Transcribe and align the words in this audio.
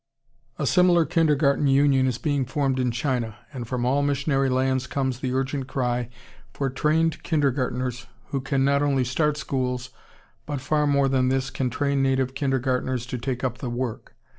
]A 0.57 0.65
similar 0.65 1.05
Kindergarten 1.05 1.67
Union 1.67 2.07
is 2.07 2.17
being 2.17 2.43
formed 2.43 2.79
in 2.79 2.89
China, 2.89 3.37
and 3.53 3.67
from 3.67 3.85
all 3.85 4.01
missionary 4.01 4.49
lands 4.49 4.87
comes 4.87 5.19
the 5.19 5.31
urgent 5.31 5.67
cry 5.67 6.09
for 6.51 6.71
trained 6.71 7.21
kindergartners 7.21 8.07
who 8.29 8.41
can 8.41 8.65
not 8.65 8.81
only 8.81 9.03
start 9.03 9.37
schools, 9.37 9.91
but, 10.47 10.59
far 10.59 10.87
more 10.87 11.07
than 11.07 11.29
this, 11.29 11.51
can 11.51 11.69
train 11.69 12.01
native 12.01 12.33
kindergartners 12.33 13.05
to 13.05 13.19
take 13.19 13.43
up 13.43 13.59
the 13.59 13.69
work. 13.69 14.15